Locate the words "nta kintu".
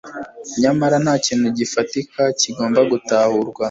1.03-1.47